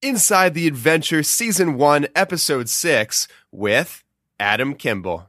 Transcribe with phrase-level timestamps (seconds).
[0.00, 4.04] Inside the Adventure Season 1, Episode 6 with
[4.38, 5.28] Adam Kimble.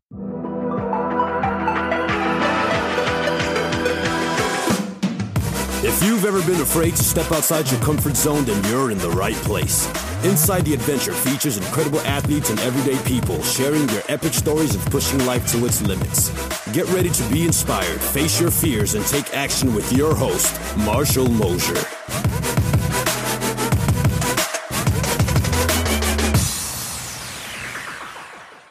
[5.81, 9.09] If you've ever been afraid to step outside your comfort zone, then you're in the
[9.09, 9.87] right place.
[10.23, 15.25] Inside the Adventure features incredible athletes and everyday people sharing their epic stories of pushing
[15.25, 16.29] life to its limits.
[16.73, 21.27] Get ready to be inspired, face your fears, and take action with your host, Marshall
[21.27, 21.83] Mosier.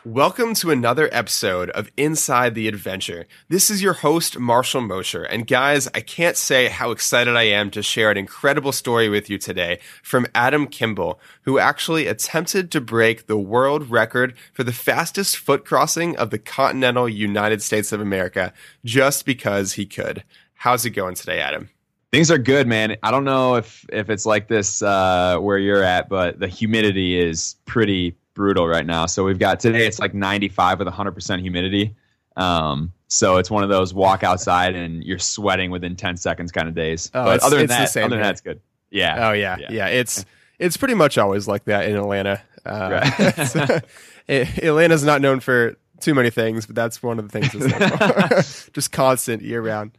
[0.09, 3.27] Welcome to another episode of Inside the Adventure.
[3.51, 5.23] This is your host, Marshall Mosher.
[5.23, 9.29] And guys, I can't say how excited I am to share an incredible story with
[9.29, 14.73] you today from Adam Kimble, who actually attempted to break the world record for the
[14.73, 18.55] fastest foot crossing of the continental United States of America
[18.87, 20.25] just because he could.
[20.55, 21.69] How's it going today, Adam?
[22.13, 22.97] Things are good, man.
[23.03, 27.21] I don't know if if it's like this uh, where you're at, but the humidity
[27.21, 29.05] is pretty brutal right now.
[29.07, 31.95] So we've got today it's like 95 with 100% humidity.
[32.37, 36.69] Um, so it's one of those walk outside and you're sweating within 10 seconds kind
[36.69, 37.11] of days.
[37.13, 38.23] Oh, but other than that, other than here.
[38.23, 38.61] that, it's good.
[38.91, 39.29] Yeah.
[39.29, 39.69] Oh yeah, yeah.
[39.71, 39.87] Yeah.
[39.89, 40.25] It's
[40.59, 42.41] it's pretty much always like that in Atlanta.
[42.65, 43.83] Uh, Right.
[44.29, 47.51] it- Atlanta's not known for too many things, but that's one of the things.
[47.51, 48.71] For.
[48.73, 49.99] Just constant year round.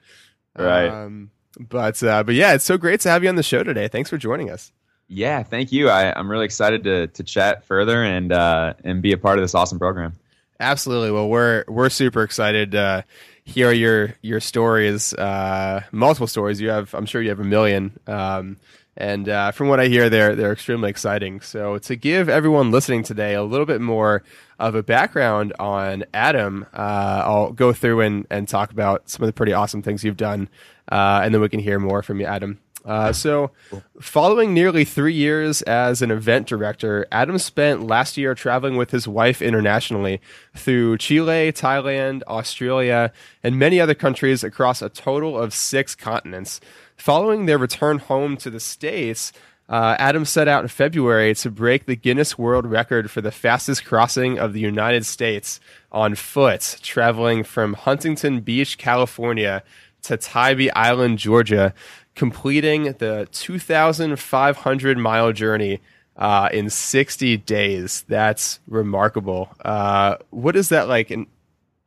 [0.57, 0.87] Right.
[0.87, 3.89] Um, but uh, but yeah, it's so great to have you on the show today.
[3.89, 4.71] Thanks for joining us.
[5.09, 5.43] Yeah.
[5.43, 5.89] Thank you.
[5.89, 9.43] I, I'm really excited to to chat further and uh, and be a part of
[9.43, 10.15] this awesome program.
[10.59, 11.11] Absolutely.
[11.11, 13.03] Well, we're we're super excited to
[13.43, 16.61] hear your your stories, uh, multiple stories.
[16.61, 17.97] You have, I'm sure you have a million.
[18.07, 18.57] Um,
[18.97, 21.39] and uh, from what I hear, they're they're extremely exciting.
[21.41, 24.23] So to give everyone listening today a little bit more
[24.59, 29.27] of a background on Adam, uh, I'll go through and and talk about some of
[29.27, 30.49] the pretty awesome things you've done,
[30.91, 32.59] uh, and then we can hear more from you, Adam.
[32.85, 33.51] Uh, so,
[33.99, 39.07] following nearly three years as an event director, Adam spent last year traveling with his
[39.07, 40.21] wife internationally
[40.55, 43.11] through Chile, Thailand, Australia,
[43.43, 46.61] and many other countries across a total of six continents.
[46.95, 49.33] Following their return home to the States,
[49.69, 53.85] uh, Adam set out in February to break the Guinness World Record for the fastest
[53.85, 55.59] crossing of the United States
[55.91, 59.63] on foot, traveling from Huntington Beach, California
[60.03, 61.73] to Tybee Island, Georgia,
[62.15, 65.79] completing the 2,500 mile journey
[66.17, 68.03] uh, in 60 days.
[68.07, 69.49] That's remarkable.
[69.63, 71.11] Uh, what is that like?
[71.11, 71.27] An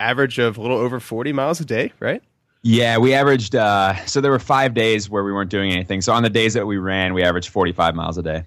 [0.00, 2.22] average of a little over 40 miles a day, right?
[2.62, 3.55] Yeah, we averaged.
[3.56, 6.00] Uh, so there were five days where we weren't doing anything.
[6.00, 8.44] So on the days that we ran, we averaged 45 miles a day.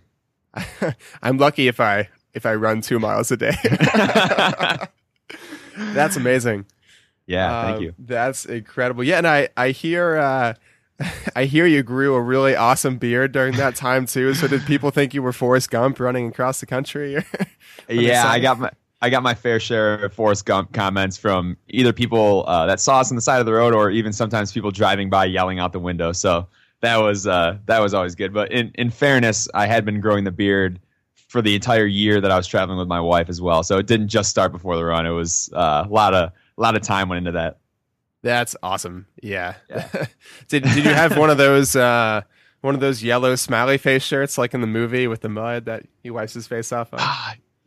[1.22, 3.52] I'm lucky if I if I run two miles a day.
[5.78, 6.66] That's amazing.
[7.28, 7.94] Yeah, thank Uh, you.
[8.00, 9.04] That's incredible.
[9.04, 10.54] Yeah, and I I hear uh,
[11.36, 14.34] I hear you grew a really awesome beard during that time too.
[14.34, 17.24] So did people think you were Forrest Gump running across the country?
[17.88, 18.28] Yeah.
[18.28, 22.46] I got my I got my fair share of Forrest Gump comments from either people
[22.48, 25.10] uh, that saw us on the side of the road, or even sometimes people driving
[25.10, 26.12] by yelling out the window.
[26.12, 26.48] So
[26.82, 28.34] that was uh, that was always good.
[28.34, 30.80] But in in fairness, I had been growing the beard
[31.28, 33.62] for the entire year that I was traveling with my wife as well.
[33.62, 35.06] So it didn't just start before the run.
[35.06, 37.60] It was uh, a lot of a lot of time went into that.
[38.26, 39.06] That's awesome.
[39.22, 39.54] Yeah.
[40.48, 42.22] did did you have one of those uh,
[42.62, 45.84] one of those yellow smiley face shirts like in the movie with the mud that
[46.02, 47.00] he wipes his face off on?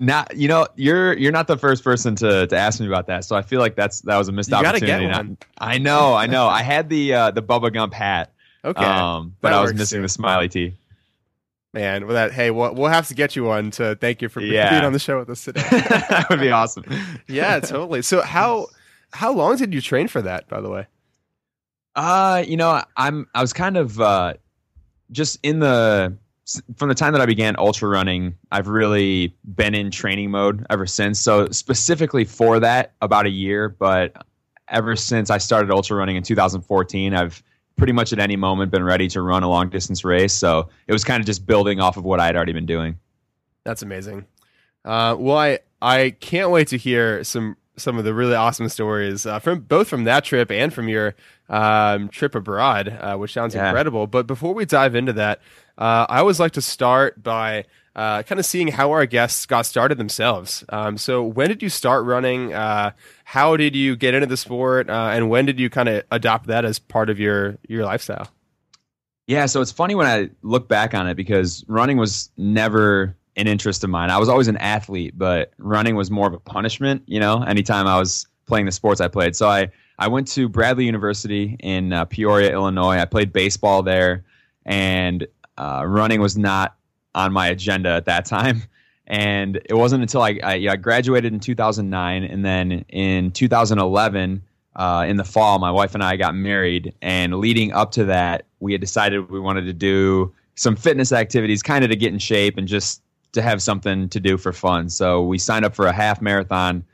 [0.00, 3.24] Not you know you're you're not the first person to to ask me about that.
[3.24, 5.06] So I feel like that's that was a missed You gotta opportunity.
[5.06, 5.38] get one.
[5.58, 6.48] I know, I know.
[6.48, 8.32] I had the uh, the Bubba Gump hat.
[8.64, 8.84] Okay.
[8.84, 10.02] Um, but That I was missing too.
[10.02, 10.74] the smiley tee.
[11.72, 14.40] Man, well that hey, we'll, we'll have to get you one to thank you for
[14.40, 14.70] Yeah.
[14.70, 15.62] being on the show with us today.
[15.70, 16.84] that would be awesome.
[17.28, 18.02] yeah, totally.
[18.02, 18.68] So how
[19.12, 20.86] how long did you train for that, by the way?
[21.94, 24.34] Uh, you know, I'm I was kind of uh,
[25.10, 26.16] just in the
[26.76, 30.86] from the time that I began ultra running, I've really been in training mode ever
[30.86, 31.20] since.
[31.20, 34.24] So specifically for that, about a year, but
[34.68, 37.42] ever since I started ultra running in 2014, I've
[37.76, 40.32] pretty much at any moment been ready to run a long distance race.
[40.32, 42.98] So it was kind of just building off of what I had already been doing.
[43.64, 44.26] That's amazing.
[44.84, 49.24] Uh, well, I I can't wait to hear some some of the really awesome stories
[49.26, 51.14] uh, from both from that trip and from your
[51.48, 53.68] um, trip abroad, uh, which sounds Yeah.
[53.68, 54.06] incredible.
[54.06, 55.40] But before we dive into that,
[55.78, 57.64] uh, I always like to start by
[57.96, 60.64] uh, kind of seeing how our guests got started themselves.
[60.68, 62.52] Um, so, when did you start running?
[62.54, 62.92] Uh,
[63.24, 64.88] how did you get into the sport?
[64.88, 68.28] Uh, and when did you kind of adopt that as part of your your lifestyle?
[69.26, 73.46] Yeah, so it's funny when I look back on it because running was never an
[73.46, 74.10] interest of mine.
[74.10, 77.86] I was always an athlete, but running was more of a punishment, you know, anytime
[77.86, 79.36] I was playing the sports I played.
[79.36, 82.98] So I, I went to Bradley University in uh, Peoria, Illinois.
[82.98, 84.24] I played baseball there,
[84.66, 85.26] and
[85.56, 86.76] uh, running was not
[87.14, 88.62] on my agenda at that time.
[89.10, 94.42] And it wasn't until I, I, I graduated in 2009, and then in 2011,
[94.76, 96.94] uh, in the fall, my wife and I got married.
[97.00, 101.62] And leading up to that, we had decided we wanted to do some fitness activities,
[101.62, 103.00] kind of to get in shape and just
[103.32, 104.88] to have something to do for fun.
[104.88, 106.84] So we signed up for a half marathon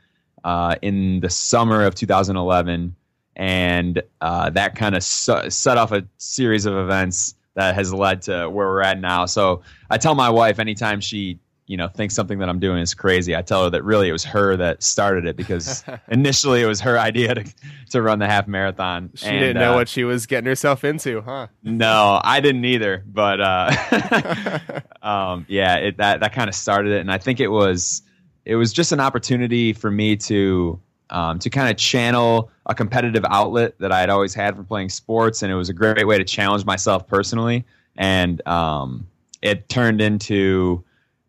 [0.43, 2.95] uh, in the summer of 2011,
[3.35, 8.21] and uh, that kind of su- set off a series of events that has led
[8.23, 9.25] to where we're at now.
[9.25, 12.93] So I tell my wife anytime she you know thinks something that I'm doing is
[12.93, 16.67] crazy, I tell her that really it was her that started it because initially it
[16.67, 17.45] was her idea to
[17.91, 19.09] to run the half marathon.
[19.15, 21.47] She and, didn't know uh, what she was getting herself into, huh?
[21.63, 23.03] No, I didn't either.
[23.07, 27.49] But uh, um, yeah, it, that that kind of started it, and I think it
[27.49, 28.03] was
[28.45, 30.79] it was just an opportunity for me to
[31.09, 34.89] um, to kind of channel a competitive outlet that I had always had from playing
[34.89, 37.65] sports, and it was a great way to challenge myself personally.
[37.97, 39.07] And um,
[39.41, 40.83] it turned into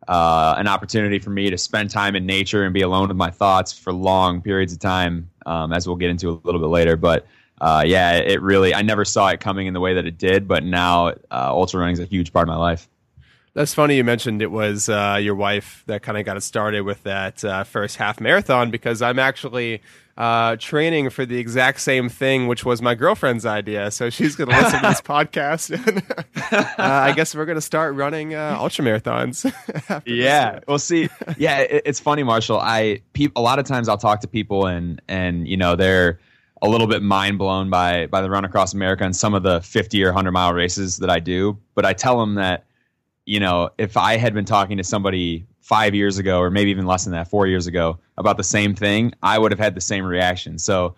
[0.08, 3.30] uh, an opportunity for me to spend time in nature and be alone with my
[3.30, 6.96] thoughts for long periods of time, um, as we'll get into a little bit later.
[6.96, 7.26] But
[7.60, 10.46] uh, yeah, it really, I never saw it coming in the way that it did,
[10.46, 12.88] but now uh, ultra running is a huge part of my life.
[13.54, 16.82] That's funny you mentioned it was uh, your wife that kind of got it started
[16.82, 19.80] with that uh, first half marathon because I'm actually
[20.16, 23.90] uh, training for the exact same thing, which was my girlfriend's idea.
[23.90, 25.70] So she's going to listen to this podcast.
[25.74, 26.02] And,
[26.52, 29.52] uh, I guess we're going to start running uh, ultra marathons.
[30.06, 30.60] yeah.
[30.66, 32.58] Well, see, yeah, it, it's funny, Marshall.
[32.60, 36.20] I pe- a lot of times I'll talk to people and and you know they're
[36.62, 39.60] a little bit mind blown by by the run across America and some of the
[39.60, 41.58] 50 or 100 mile races that I do.
[41.74, 42.65] But I tell them that
[43.26, 46.86] you know, if I had been talking to somebody five years ago, or maybe even
[46.86, 49.80] less than that, four years ago, about the same thing, I would have had the
[49.80, 50.58] same reaction.
[50.58, 50.94] So,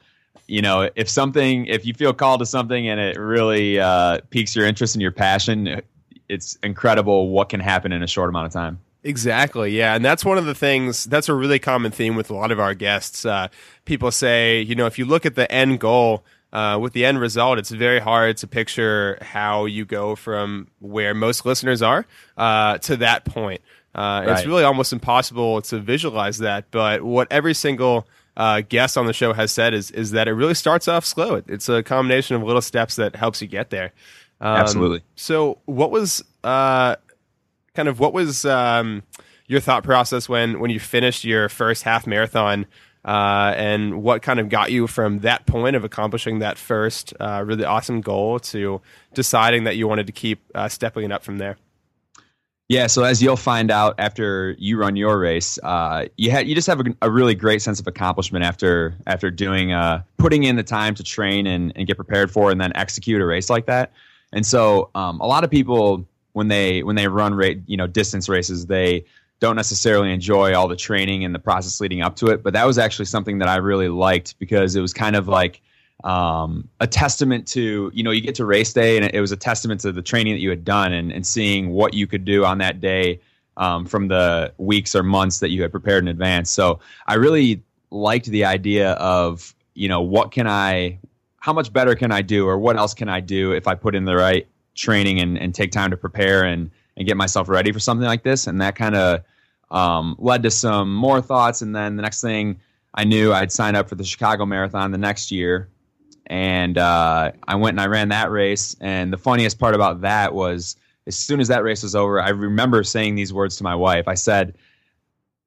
[0.47, 4.55] you know, if something, if you feel called to something and it really uh, piques
[4.55, 5.81] your interest and your passion,
[6.29, 8.79] it's incredible what can happen in a short amount of time.
[9.05, 9.71] Exactly.
[9.71, 9.95] Yeah.
[9.95, 12.61] And that's one of the things, that's a really common theme with a lot of
[12.61, 13.25] our guests.
[13.25, 13.49] Uh,
[13.87, 17.21] people say, you know, if you look at the end goal, uh, with the end
[17.21, 22.07] result, it's very hard to picture how you go from where most listeners are
[22.37, 23.61] uh, to that point.
[23.95, 24.39] Uh, right.
[24.39, 26.71] It's really almost impossible to visualize that.
[26.71, 28.07] But what every single
[28.37, 31.43] uh, guest on the show has said is is that it really starts off slow.
[31.49, 33.93] It's a combination of little steps that helps you get there.
[34.41, 35.03] Um, Absolutely.
[35.17, 36.97] So, what was uh,
[37.75, 39.03] kind of what was um,
[39.49, 42.67] your thought process when when you finished your first half marathon?
[43.05, 47.43] Uh, and what kind of got you from that point of accomplishing that first uh,
[47.47, 48.81] really awesome goal to
[49.15, 51.57] deciding that you wanted to keep uh, stepping it up from there?
[52.69, 56.55] Yeah, so as you'll find out after you run your race, uh, you had you
[56.55, 60.57] just have a, a, really great sense of accomplishment after after doing uh, putting in
[60.57, 63.65] the time to train and, and get prepared for, and then execute a race like
[63.67, 63.93] that.
[64.35, 67.87] And so, um, a lot of people when they when they run rate you know
[67.87, 69.07] distance races, they
[69.41, 72.43] don't necessarily enjoy all the training and the process leading up to it.
[72.43, 75.61] But that was actually something that I really liked because it was kind of like
[76.05, 79.37] um, a testament to, you know, you get to race day and it was a
[79.37, 82.45] testament to the training that you had done and, and seeing what you could do
[82.45, 83.21] on that day
[83.57, 86.51] um, from the weeks or months that you had prepared in advance.
[86.51, 90.99] So I really liked the idea of, you know, what can I,
[91.39, 93.95] how much better can I do or what else can I do if I put
[93.95, 97.73] in the right training and, and take time to prepare and, and get myself ready
[97.73, 98.49] for something like this.
[98.49, 99.23] And that kind of
[99.71, 101.63] um, led to some more thoughts.
[101.63, 102.61] And then the next thing
[102.93, 105.69] I knew, I'd signed up for the Chicago Marathon the next year.
[106.27, 108.77] And uh, I went and I ran that race.
[108.81, 112.31] And the funniest part about that was as soon as that race was over, I
[112.31, 114.09] remember saying these words to my wife.
[114.09, 114.55] I said,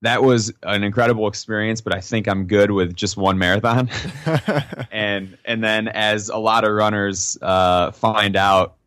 [0.04, 3.88] that was an incredible experience, but I think I'm good with just one marathon.
[4.92, 8.78] and and then as a lot of runners uh, find out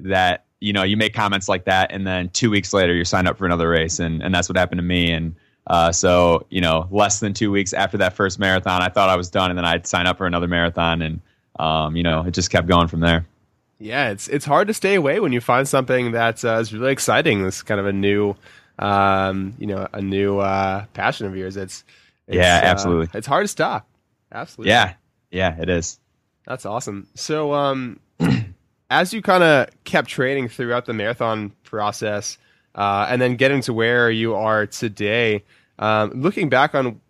[0.00, 3.28] that you know, you make comments like that, and then two weeks later, you're signed
[3.28, 5.10] up for another race, and and that's what happened to me.
[5.10, 5.34] And
[5.66, 9.16] uh, so, you know, less than two weeks after that first marathon, I thought I
[9.16, 11.20] was done, and then I'd sign up for another marathon, and
[11.58, 13.26] um, you know, it just kept going from there.
[13.78, 16.92] Yeah, it's it's hard to stay away when you find something that uh, is really
[16.92, 17.44] exciting.
[17.44, 18.34] This kind of a new,
[18.78, 21.56] um, you know, a new uh, passion of yours.
[21.56, 21.84] It's,
[22.26, 23.18] it's yeah, uh, absolutely.
[23.18, 23.86] it's hard to stop.
[24.32, 24.70] Absolutely.
[24.70, 24.94] Yeah,
[25.30, 25.98] yeah, it is.
[26.46, 27.08] That's awesome.
[27.14, 28.00] So, um,
[28.90, 32.38] as you kind of kept training throughout the marathon process,
[32.74, 35.42] uh, and then getting to where you are today,
[35.78, 37.00] um, looking back on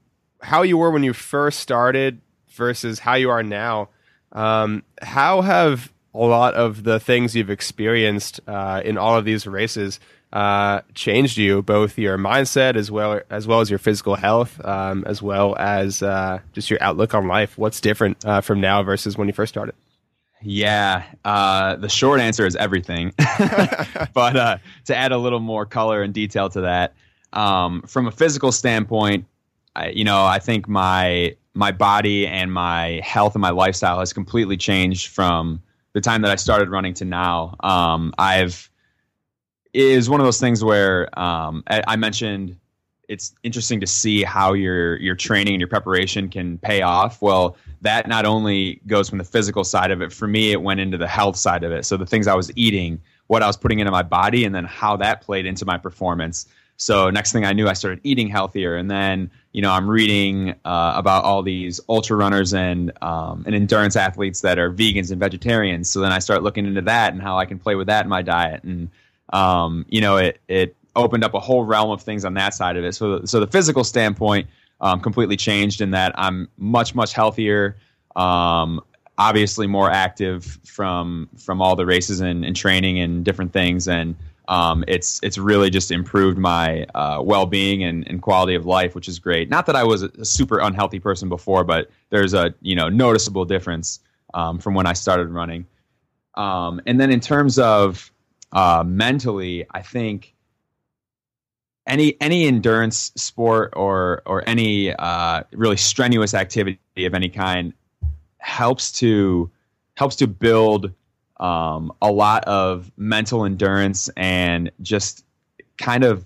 [0.43, 3.89] how you were when you first started versus how you are now,
[4.33, 9.47] um, how have a lot of the things you've experienced uh, in all of these
[9.47, 9.99] races
[10.33, 15.05] uh, changed you, both your mindset as well as well as your physical health, um,
[15.07, 17.57] as well as uh, just your outlook on life?
[17.57, 19.75] What's different uh, from now versus when you first started?
[20.45, 23.13] Yeah, uh, the short answer is everything.
[24.15, 26.95] but uh, to add a little more color and detail to that,
[27.33, 29.25] um, from a physical standpoint,
[29.75, 34.13] I, you know, I think my my body and my health and my lifestyle has
[34.13, 37.55] completely changed from the time that I started running to now.
[37.61, 38.71] Um, I've
[39.73, 42.57] is one of those things where um, I, I mentioned
[43.09, 47.21] it's interesting to see how your your training and your preparation can pay off.
[47.21, 50.13] Well, that not only goes from the physical side of it.
[50.13, 51.85] For me, it went into the health side of it.
[51.85, 54.65] So the things I was eating, what I was putting into my body, and then
[54.65, 56.47] how that played into my performance.
[56.77, 60.55] So next thing I knew, I started eating healthier, and then you know I'm reading
[60.65, 65.21] uh, about all these ultra runners and um, and endurance athletes that are vegans and
[65.21, 65.89] vegetarians.
[65.89, 68.09] So then I start looking into that and how I can play with that in
[68.09, 68.89] my diet, and
[69.33, 72.77] um, you know it it opened up a whole realm of things on that side
[72.77, 72.95] of it.
[72.95, 74.49] So so the physical standpoint
[74.81, 77.77] um, completely changed in that I'm much much healthier.
[78.17, 78.81] Um,
[79.17, 84.17] obviously more active from from all the races and, and training and different things and
[84.49, 88.95] um, it's it's really just improved my uh, well being and, and, quality of life,
[88.95, 89.49] which is great.
[89.49, 93.45] Not that I was a super unhealthy person before, but there's a you know noticeable
[93.47, 94.01] difference
[94.35, 95.67] um, from when I started running.
[96.35, 98.11] Um, and then in terms of
[98.53, 100.34] uh, mentally, I think
[101.87, 107.73] any any endurance sport or or any uh, really strenuous activity of any kind
[108.39, 109.51] helps to
[109.97, 110.93] helps to build
[111.39, 115.25] um, a lot of mental endurance and just
[115.79, 116.25] kind of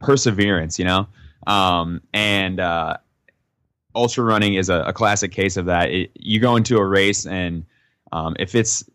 [0.00, 1.06] perseverance, you know.
[1.46, 2.96] Um, and uh,
[3.94, 5.90] ultra running is a, a, classic case of that.
[5.90, 7.66] It, you go into a race, and
[8.12, 8.88] um, if it's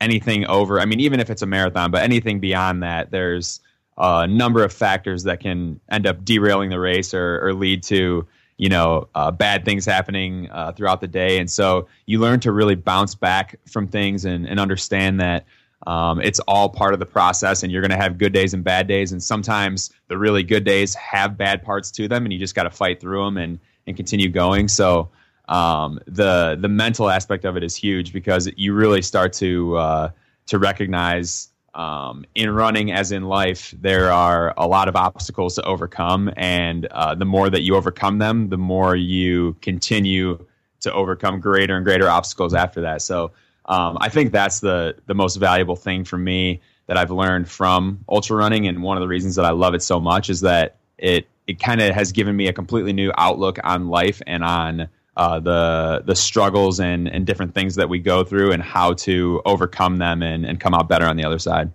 [0.00, 3.60] anything over, I mean, even if it's a marathon, but anything beyond that, there's
[3.98, 8.26] a number of factors that can end up derailing the race or, or lead to
[8.56, 11.38] you know uh, bad things happening uh, throughout the day.
[11.38, 15.46] And so you learn to really bounce back from things and, and understand that
[15.86, 18.64] um, it's all part of the process and you're going to have good days and
[18.64, 19.12] bad days.
[19.12, 22.64] And sometimes the really good days have bad parts to them and you just got
[22.64, 24.66] to fight through them and, and continue going.
[24.66, 25.08] So
[25.48, 30.10] um, the the mental aspect of it is huge because you really start to uh,
[30.46, 35.62] to recognize um, in running as in life, there are a lot of obstacles to
[35.62, 40.44] overcome, and uh, the more that you overcome them, the more you continue
[40.80, 43.02] to overcome greater and greater obstacles after that.
[43.02, 43.32] So
[43.66, 48.04] um, I think that's the the most valuable thing for me that I've learned from
[48.08, 50.76] ultra running, and one of the reasons that I love it so much is that
[50.96, 54.88] it it kind of has given me a completely new outlook on life and on
[55.18, 59.42] uh, the the struggles and, and different things that we go through and how to
[59.44, 61.72] overcome them and, and come out better on the other side.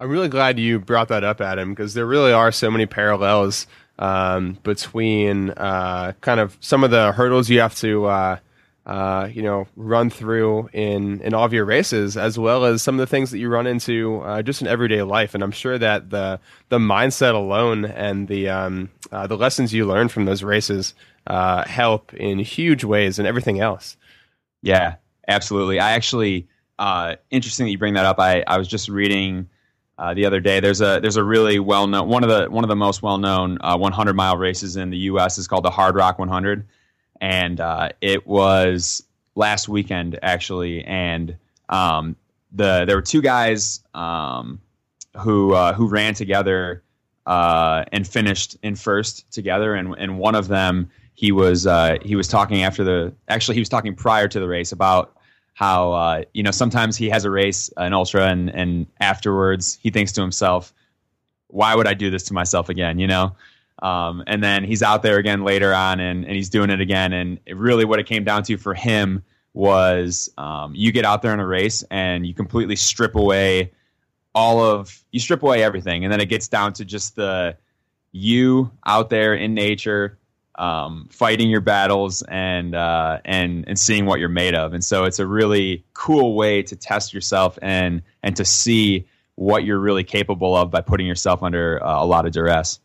[0.00, 3.68] I'm really glad you brought that up, Adam, because there really are so many parallels
[4.00, 8.38] um, between uh, kind of some of the hurdles you have to uh,
[8.84, 12.96] uh, you know run through in in all of your races, as well as some
[12.96, 15.34] of the things that you run into uh, just in everyday life.
[15.34, 19.86] And I'm sure that the the mindset alone and the um, uh, the lessons you
[19.86, 20.94] learn from those races
[21.26, 23.96] uh, help in huge ways and everything else.
[24.62, 24.96] Yeah,
[25.28, 25.80] absolutely.
[25.80, 26.48] I actually,
[26.78, 28.18] uh, interesting that you bring that up.
[28.18, 29.48] I, I was just reading
[30.00, 30.60] uh, the other day.
[30.60, 33.18] There's a there's a really well known one of the one of the most well
[33.18, 35.36] known uh, 100 mile races in the U.S.
[35.36, 36.66] is called the Hardrock 100,
[37.20, 39.02] and uh, it was
[39.34, 40.82] last weekend actually.
[40.84, 41.36] And
[41.68, 42.16] um,
[42.52, 44.60] the there were two guys um,
[45.18, 46.82] who uh, who ran together
[47.26, 52.16] uh, and finished in first together, and and one of them he was uh, he
[52.16, 55.18] was talking after the actually he was talking prior to the race about
[55.52, 59.90] how uh, you know sometimes he has a race an ultra and and afterwards he
[59.90, 60.72] thinks to himself
[61.52, 62.98] why would I do this to myself again?
[62.98, 63.36] You know?
[63.82, 67.12] Um, and then he's out there again later on and, and he's doing it again.
[67.12, 69.22] And it really what it came down to for him
[69.52, 73.72] was um, you get out there in a race and you completely strip away
[74.34, 76.04] all of you strip away everything.
[76.04, 77.56] And then it gets down to just the
[78.12, 80.18] you out there in nature
[80.56, 84.74] um, fighting your battles and uh, and and seeing what you're made of.
[84.74, 89.64] And so it's a really cool way to test yourself and and to see what
[89.64, 92.78] you're really capable of by putting yourself under uh, a lot of duress.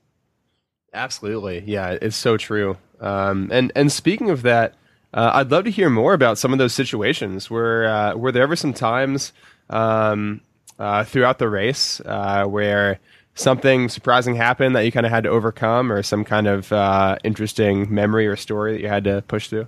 [0.94, 2.78] Absolutely, yeah, it's so true.
[3.02, 4.76] Um, and and speaking of that,
[5.14, 7.50] uh, I'd love to hear more about some of those situations.
[7.50, 9.34] Were uh, were there ever some times
[9.70, 10.42] um,
[10.80, 13.00] uh, throughout the race uh, where
[13.36, 17.18] something surprising happened that you kind of had to overcome, or some kind of uh,
[17.24, 19.68] interesting memory or story that you had to push through?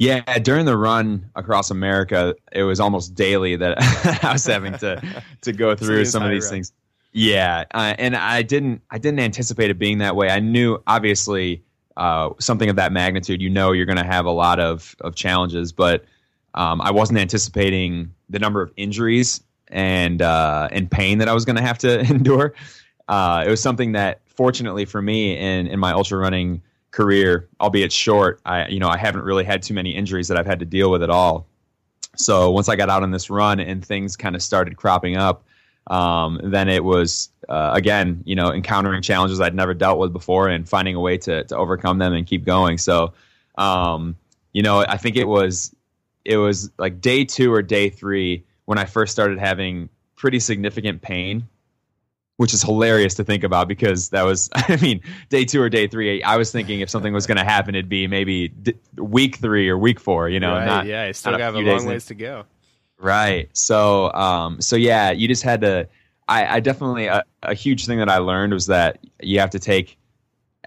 [0.00, 3.76] Yeah, during the run across America, it was almost daily that
[4.24, 6.72] I was having to to go through some of these things.
[7.12, 10.30] Yeah, uh, and I didn't I didn't anticipate it being that way.
[10.30, 11.62] I knew obviously
[11.98, 13.42] uh, something of that magnitude.
[13.42, 16.06] You know, you're going to have a lot of of challenges, but
[16.54, 21.44] um, I wasn't anticipating the number of injuries and uh, and pain that I was
[21.44, 22.54] going to have to endure.
[23.08, 27.92] Uh, it was something that, fortunately for me, in in my ultra running career, albeit
[27.92, 30.66] short, I you know I haven't really had too many injuries that I've had to
[30.66, 31.46] deal with at all.
[32.16, 35.44] So once I got out on this run and things kind of started cropping up,
[35.86, 40.48] um, then it was uh, again, you know, encountering challenges I'd never dealt with before
[40.48, 42.78] and finding a way to to overcome them and keep going.
[42.78, 43.14] So,
[43.56, 44.16] um,
[44.52, 45.74] you know, I think it was
[46.24, 51.02] it was like day two or day three when I first started having pretty significant
[51.02, 51.48] pain,
[52.36, 55.88] which is hilarious to think about because that was, I mean, day two or day
[55.88, 56.22] three.
[56.22, 59.68] I was thinking if something was going to happen, it'd be maybe d- week three
[59.68, 60.28] or week four.
[60.28, 62.16] You know, right, not, yeah, I still have a, few long ways in.
[62.16, 62.44] to go.
[62.96, 63.50] Right.
[63.54, 65.88] So, um, so yeah, you just had to.
[66.28, 69.58] I, I definitely a, a huge thing that I learned was that you have to
[69.58, 69.98] take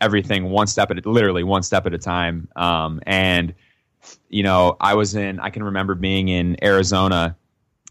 [0.01, 2.49] everything one step at a, literally one step at a time.
[2.57, 3.53] Um, and
[4.27, 5.39] you know, I was in.
[5.39, 7.37] I can remember being in Arizona,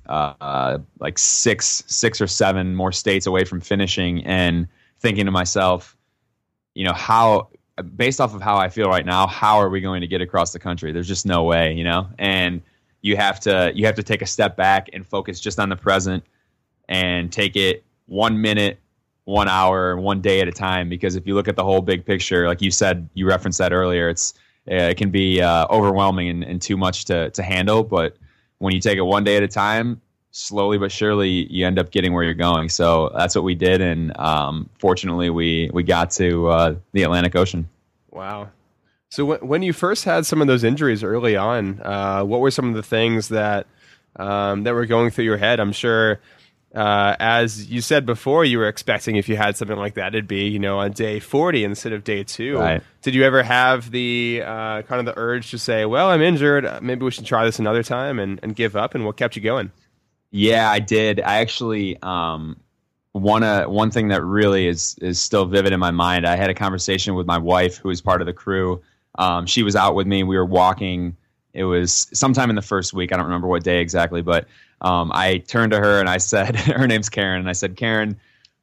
[0.06, 4.66] uh, like six, six or seven more states away from finishing, and
[5.00, 5.96] thinking to myself,
[6.74, 7.48] you know, how
[7.96, 10.52] based off of how I feel right now, how are we going to get across
[10.52, 10.92] the country?
[10.92, 12.62] There's just no way, you know, and
[13.02, 15.76] you have to you have to take a step back and focus just on the
[15.76, 16.24] present
[16.88, 18.78] and take it one minute
[19.24, 20.88] one hour one day at a time.
[20.88, 23.72] Because if you look at the whole big picture like you said you referenced that
[23.72, 24.34] earlier it's
[24.66, 27.82] it can be uh, overwhelming and, and too much to, to handle.
[27.82, 28.16] But
[28.62, 30.00] when you take it one day at a time
[30.30, 33.80] slowly but surely you end up getting where you're going so that's what we did
[33.80, 37.68] and um, fortunately we we got to uh, the atlantic ocean
[38.12, 38.50] Wow.
[39.08, 42.50] So when when you first had some of those injuries early on, uh, what were
[42.50, 43.66] some of the things that
[44.16, 45.58] um, that were going through your head?
[45.58, 46.20] I'm sure,
[46.74, 50.26] uh, as you said before, you were expecting if you had something like that, it'd
[50.26, 52.58] be you know on day 40 instead of day two.
[52.58, 52.82] Right.
[53.02, 56.82] Did you ever have the uh, kind of the urge to say, "Well, I'm injured.
[56.82, 58.94] Maybe we should try this another time," and, and give up?
[58.94, 59.70] And what kept you going?
[60.30, 61.20] Yeah, I did.
[61.20, 62.58] I actually um,
[63.12, 66.26] one uh, one thing that really is is still vivid in my mind.
[66.26, 68.80] I had a conversation with my wife, who is part of the crew.
[69.16, 70.22] Um, she was out with me.
[70.22, 71.16] We were walking.
[71.52, 73.12] It was sometime in the first week.
[73.12, 74.46] I don't remember what day exactly, but
[74.82, 78.18] um, I turned to her and I said, "Her name's Karen," and I said, "Karen."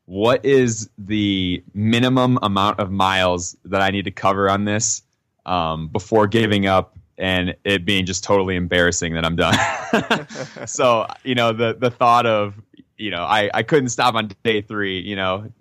[0.05, 5.03] What is the minimum amount of miles that I need to cover on this
[5.45, 10.27] um, before giving up and it being just totally embarrassing that I'm done.
[10.67, 12.55] so, you know, the the thought of,
[12.97, 15.51] you know, I, I couldn't stop on day three, you know,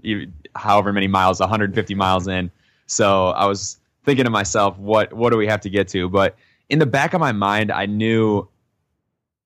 [0.55, 2.51] however many miles, 150 miles in.
[2.87, 6.09] So I was thinking to myself, what what do we have to get to?
[6.09, 6.37] But
[6.69, 8.49] in the back of my mind, I knew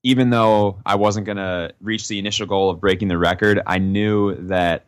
[0.03, 3.79] even though I wasn't going to reach the initial goal of breaking the record, I
[3.79, 4.85] knew that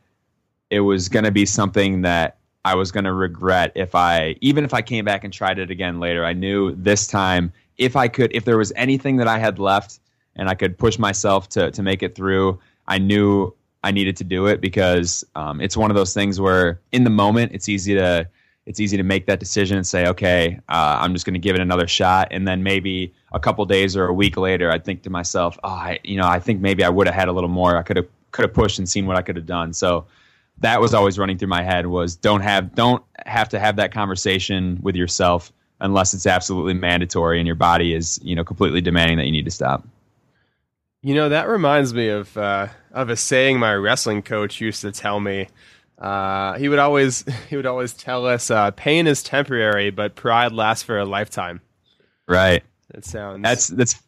[0.70, 4.64] it was going to be something that I was going to regret if I, even
[4.64, 6.24] if I came back and tried it again later.
[6.24, 10.00] I knew this time if I could, if there was anything that I had left
[10.36, 14.24] and I could push myself to to make it through, I knew I needed to
[14.24, 17.94] do it because um, it's one of those things where in the moment it's easy
[17.94, 18.28] to
[18.66, 21.54] it's easy to make that decision and say, okay, uh, I'm just going to give
[21.54, 25.02] it another shot, and then maybe a couple days or a week later, I'd think
[25.02, 27.50] to myself, oh, I, you know, I think maybe I would have had a little
[27.50, 27.76] more.
[27.76, 29.72] I could have could have pushed and seen what I could have done.
[29.72, 30.06] So
[30.58, 33.92] that was always running through my head was don't have don't have to have that
[33.92, 39.18] conversation with yourself unless it's absolutely mandatory and your body is you know completely demanding
[39.18, 39.86] that you need to stop.
[41.02, 44.92] You know, that reminds me of uh, of a saying my wrestling coach used to
[44.92, 45.48] tell me.
[45.98, 50.52] Uh, he would always he would always tell us, uh, "Pain is temporary, but pride
[50.52, 51.60] lasts for a lifetime."
[52.26, 52.62] Right.
[52.92, 54.02] That sounds That's that's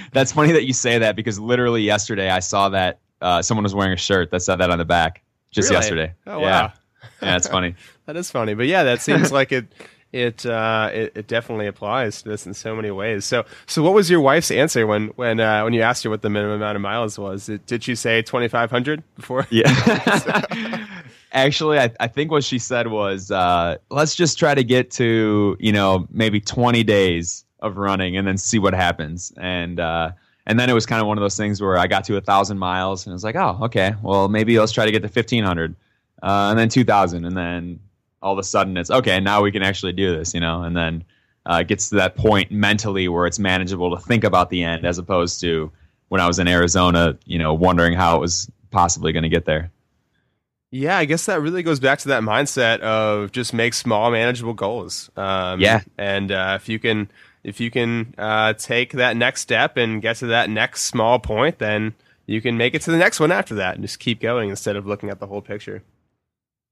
[0.12, 3.74] that's funny that you say that because literally yesterday I saw that uh, someone was
[3.74, 5.80] wearing a shirt that said that on the back just Really?
[5.82, 6.14] yesterday.
[6.26, 6.44] Oh yeah.
[6.66, 6.72] wow,
[7.20, 7.74] yeah, it's funny.
[8.06, 8.54] that is funny.
[8.54, 9.66] But yeah, that seems like it.
[10.12, 13.24] It, uh, it it definitely applies to this in so many ways.
[13.24, 16.20] So so what was your wife's answer when when uh, when you asked her what
[16.20, 17.48] the minimum amount of miles was?
[17.48, 19.46] It, did she say twenty five hundred before?
[19.50, 19.70] Yeah.
[21.32, 25.56] Actually, I, I think what she said was, uh, let's just try to get to,
[25.58, 29.32] you know, maybe 20 days of running and then see what happens.
[29.38, 30.10] And, uh,
[30.46, 32.20] and then it was kind of one of those things where I got to a
[32.20, 35.08] thousand miles and I was like, oh, okay, well, maybe let's try to get to
[35.08, 35.74] 1500,
[36.22, 37.24] uh, and then 2000.
[37.24, 37.80] And then
[38.20, 40.76] all of a sudden it's, okay, now we can actually do this, you know, and
[40.76, 41.04] then,
[41.46, 44.84] uh, it gets to that point mentally where it's manageable to think about the end
[44.84, 45.72] as opposed to
[46.08, 49.44] when I was in Arizona, you know, wondering how it was possibly going to get
[49.44, 49.70] there.
[50.70, 54.54] Yeah, I guess that really goes back to that mindset of just make small, manageable
[54.54, 55.10] goals.
[55.16, 55.82] Um, Yeah.
[55.98, 57.10] and uh, if you can,
[57.44, 61.58] if you can uh, take that next step and get to that next small point,
[61.58, 61.94] then
[62.26, 64.76] you can make it to the next one after that, and just keep going instead
[64.76, 65.82] of looking at the whole picture.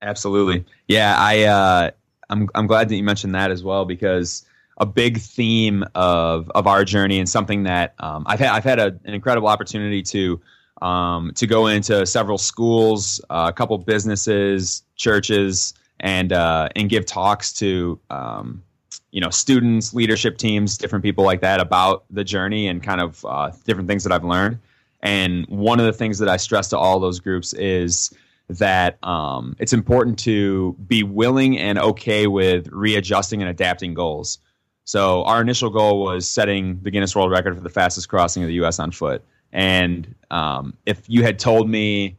[0.02, 0.64] Absolutely.
[0.86, 1.90] Yeah, I uh,
[2.30, 4.44] I'm I'm glad that you mentioned that as well because
[4.78, 8.78] a big theme of of our journey and something that um, I've had I've had
[8.78, 10.40] a, an incredible opportunity to
[10.80, 17.04] um, to go into several schools, uh, a couple businesses, churches, and uh, and give
[17.04, 18.62] talks to um,
[19.10, 23.24] you know students, leadership teams, different people like that about the journey and kind of
[23.24, 24.58] uh, different things that I've learned.
[25.02, 28.12] And one of the things that I stress to all those groups is
[28.48, 34.38] that um, it's important to be willing and okay with readjusting and adapting goals.
[34.84, 38.48] So our initial goal was setting the Guinness World Record for the fastest crossing of
[38.48, 38.78] the U.S.
[38.78, 39.22] on foot.
[39.52, 42.16] And um, if you had told me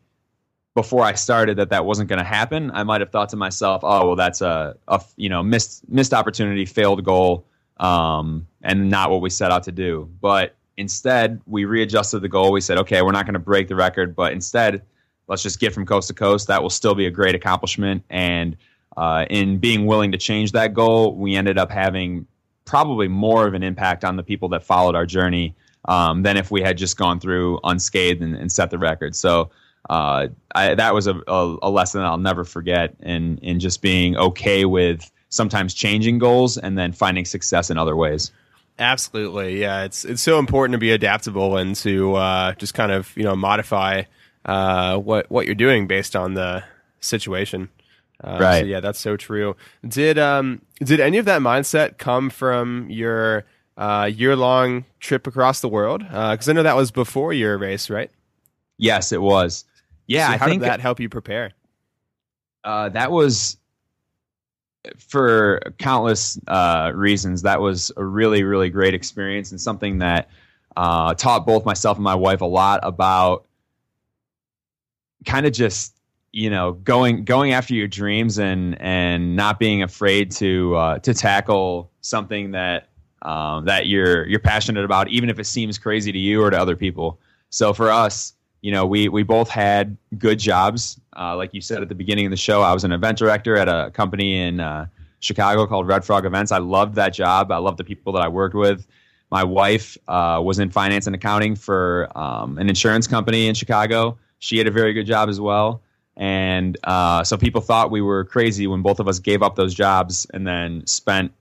[0.74, 3.82] before I started that that wasn't going to happen, I might have thought to myself,
[3.84, 7.46] "Oh, well, that's a, a you know missed missed opportunity, failed goal,
[7.78, 12.52] um, and not what we set out to do." But instead, we readjusted the goal.
[12.52, 14.82] We said, "Okay, we're not going to break the record, but instead,
[15.28, 16.48] let's just get from coast to coast.
[16.48, 18.56] That will still be a great accomplishment." And
[18.96, 22.28] uh, in being willing to change that goal, we ended up having
[22.64, 25.54] probably more of an impact on the people that followed our journey
[25.86, 29.16] um, than if we had just gone through unscathed and, and set the record.
[29.16, 29.50] So
[29.90, 34.16] uh, I, that was a, a, a, lesson I'll never forget in, in just being
[34.16, 38.32] okay with sometimes changing goals and then finding success in other ways.
[38.80, 39.84] Absolutely, yeah.
[39.84, 43.36] It's it's so important to be adaptable and to uh, just kind of you know
[43.36, 44.04] modify
[44.46, 46.64] uh, what what you're doing based on the
[47.00, 47.70] situation.
[48.24, 48.60] Uh, right.
[48.62, 49.56] So yeah, that's so true.
[49.88, 53.46] Did um did any of that mindset come from your
[53.78, 56.02] uh, year long trip across the world?
[56.02, 58.12] Because uh, I know that was before your race, right?
[58.78, 59.66] Yes, it was.
[60.12, 61.52] Yeah, so I how think did that help you prepare?
[62.64, 63.58] Uh, that was
[64.98, 67.42] for countless uh, reasons.
[67.44, 70.30] That was a really, really great experience and something that
[70.76, 73.46] uh, taught both myself and my wife a lot about
[75.26, 75.96] kind of just
[76.32, 81.14] you know going going after your dreams and and not being afraid to uh, to
[81.14, 82.90] tackle something that
[83.22, 86.60] um, that you're you're passionate about, even if it seems crazy to you or to
[86.60, 87.20] other people.
[87.50, 91.00] So for us, you know, we we both had good jobs.
[91.18, 93.58] Uh, like you said at the beginning of the show, I was an event director
[93.58, 94.88] at a company in uh,
[95.20, 96.52] Chicago called Red Frog Events.
[96.52, 97.52] I loved that job.
[97.52, 98.88] I loved the people that I worked with.
[99.32, 104.18] My wife uh, was in finance and accounting for um, an insurance company in Chicago.
[104.40, 105.82] She had a very good job as well.
[106.18, 109.74] And uh, so people thought we were crazy when both of us gave up those
[109.74, 111.32] jobs and then spent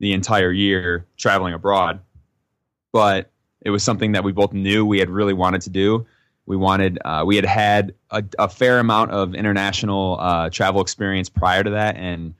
[0.00, 2.00] the entire year traveling abroad.
[2.92, 6.04] But it was something that we both knew we had really wanted to do.
[6.46, 11.28] We wanted, uh, we had had a, a, fair amount of international uh, travel experience
[11.28, 12.34] prior to that, and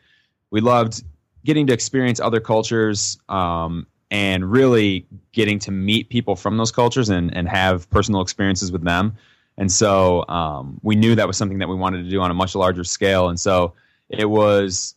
[0.51, 1.05] we loved
[1.45, 7.09] getting to experience other cultures um, and really getting to meet people from those cultures
[7.09, 9.17] and, and have personal experiences with them.
[9.57, 12.35] And so um, we knew that was something that we wanted to do on a
[12.35, 13.29] much larger scale.
[13.29, 13.75] And so
[14.09, 14.95] it was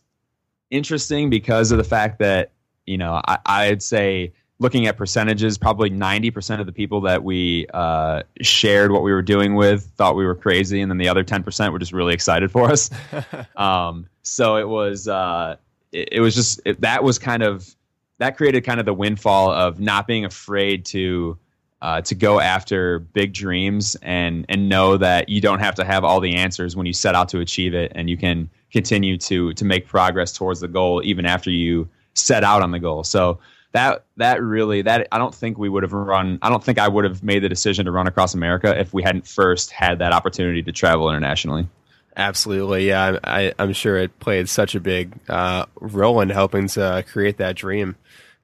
[0.70, 2.52] interesting because of the fact that
[2.86, 7.66] you know, I, I'd say looking at percentages, probably 90% of the people that we
[7.74, 11.24] uh, shared what we were doing with thought we were crazy, and then the other
[11.24, 12.90] 10% were just really excited for us.
[13.56, 15.56] um, so it was, uh,
[15.92, 17.74] it, it, was just it, that was kind of
[18.18, 21.38] that created kind of the windfall of not being afraid to.
[21.82, 26.04] Uh, to go after big dreams and and know that you don't have to have
[26.04, 29.52] all the answers when you set out to achieve it, and you can continue to
[29.52, 33.04] to make progress towards the goal even after you set out on the goal.
[33.04, 33.38] So
[33.76, 36.38] that that really that I don't think we would have run.
[36.40, 39.02] I don't think I would have made the decision to run across America if we
[39.02, 41.68] hadn't first had that opportunity to travel internationally.
[42.16, 43.18] Absolutely, yeah.
[43.22, 47.56] I, am sure it played such a big uh, role in helping to create that
[47.56, 47.96] dream.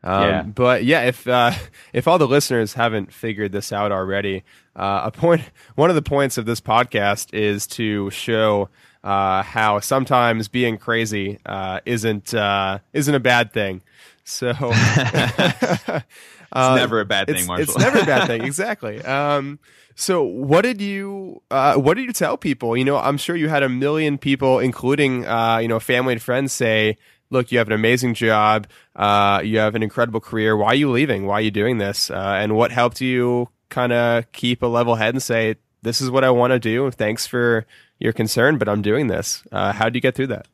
[0.04, 0.42] Um, yeah.
[0.42, 1.52] But yeah, if uh,
[1.94, 4.44] if all the listeners haven't figured this out already,
[4.76, 5.42] uh, a point,
[5.76, 8.68] one of the points of this podcast is to show
[9.02, 13.80] uh, how sometimes being crazy uh, isn't uh, isn't a bad thing.
[14.24, 16.04] So it's
[16.52, 17.74] uh, never a bad thing, it's, Marshall.
[17.74, 19.02] It's never a bad thing, exactly.
[19.02, 19.58] Um,
[19.94, 22.76] so what did you uh, what did you tell people?
[22.76, 26.22] You know, I'm sure you had a million people, including uh, you know family and
[26.22, 26.98] friends, say,
[27.30, 28.66] "Look, you have an amazing job.
[28.96, 30.56] you have an incredible career.
[30.56, 31.26] Why are you leaving?
[31.26, 35.14] Why are you doing this?" and what helped you kind of keep a level head
[35.14, 36.90] and say, "This is what I want to do.
[36.90, 37.66] Thanks for."
[38.02, 39.44] your concern, but I'm doing this.
[39.52, 40.48] Uh, how do you get through that?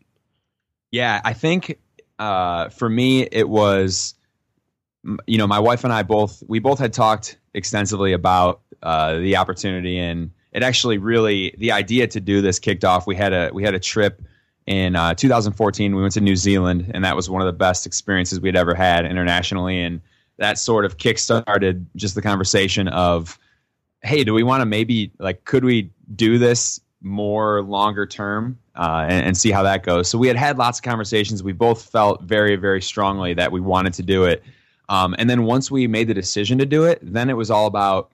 [0.91, 1.79] Yeah, I think
[2.19, 4.15] uh, for me it was,
[5.27, 9.37] you know, my wife and I both we both had talked extensively about uh, the
[9.37, 13.07] opportunity, and it actually really the idea to do this kicked off.
[13.07, 14.23] We had a we had a trip
[14.67, 15.95] in uh, 2014.
[15.95, 18.75] We went to New Zealand, and that was one of the best experiences we'd ever
[18.75, 20.01] had internationally, and
[20.39, 23.39] that sort of kickstarted just the conversation of,
[24.03, 29.07] hey, do we want to maybe like could we do this more longer term uh,
[29.09, 30.09] and, and, see how that goes.
[30.09, 31.43] So we had had lots of conversations.
[31.43, 34.43] We both felt very, very strongly that we wanted to do it.
[34.89, 37.67] Um, and then once we made the decision to do it, then it was all
[37.67, 38.11] about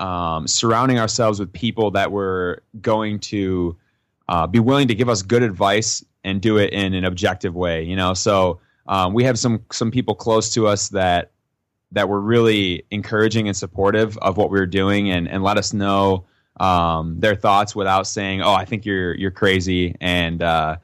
[0.00, 3.76] um, surrounding ourselves with people that were going to
[4.28, 7.82] uh, be willing to give us good advice and do it in an objective way.
[7.82, 11.30] You know, so um, we have some some people close to us that
[11.92, 15.72] that were really encouraging and supportive of what we were doing and and let us
[15.72, 16.24] know
[16.58, 20.76] um, their thoughts without saying, "Oh, I think you're you're crazy," and uh,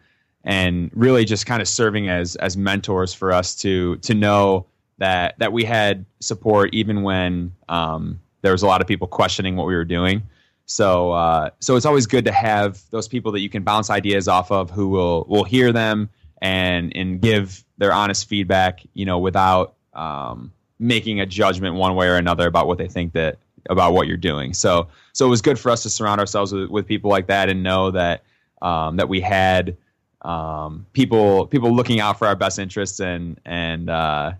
[0.45, 4.67] and really just kind of serving as as mentors for us to to know
[4.99, 9.57] that that we had support even when um, there was a lot of people questioning
[9.57, 10.23] what we were doing.
[10.67, 14.29] So uh, so it's always good to have those people that you can bounce ideas
[14.29, 16.09] off of who will will hear them
[16.43, 22.09] and and give their honest feedback, you know, without um, making a judgment one way
[22.09, 23.39] or another about what they think that
[23.71, 24.55] about what you're doing.
[24.55, 27.49] So so it was good for us to surround ourselves with, with people like that
[27.49, 28.23] and know that
[28.63, 29.77] um, that we had
[30.23, 34.33] um, people people looking out for our best interests and and uh,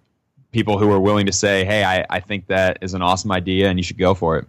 [0.53, 3.69] people who were willing to say, hey, I, I think that is an awesome idea
[3.69, 4.47] and you should go for it.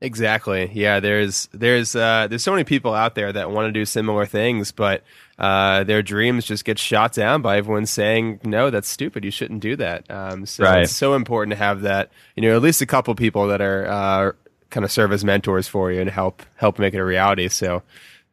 [0.00, 0.70] Exactly.
[0.72, 1.00] Yeah.
[1.00, 4.72] There's there's uh, there's so many people out there that want to do similar things,
[4.72, 5.02] but
[5.38, 9.24] uh, their dreams just get shot down by everyone saying, "No, that's stupid.
[9.24, 10.82] You shouldn't do that." Um, so right.
[10.82, 12.10] it's so important to have that.
[12.36, 14.32] You know, at least a couple people that are uh,
[14.70, 17.48] kind of serve as mentors for you and help help make it a reality.
[17.48, 17.82] So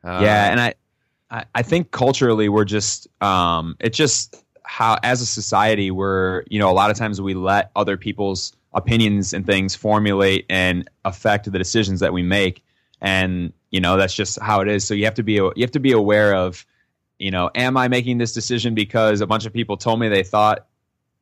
[0.03, 0.73] uh, yeah, and I,
[1.29, 6.59] I I think culturally we're just um, it just how as a society we're you
[6.59, 11.51] know a lot of times we let other people's opinions and things formulate and affect
[11.51, 12.63] the decisions that we make
[13.01, 15.71] and you know that's just how it is so you have to be you have
[15.71, 16.65] to be aware of
[17.23, 20.23] you know am i making this decision because a bunch of people told me they
[20.23, 20.67] thought